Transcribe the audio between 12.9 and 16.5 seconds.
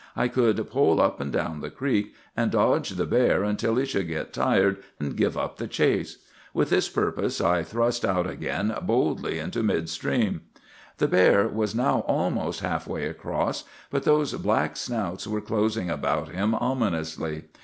across, but those black snouts were closing about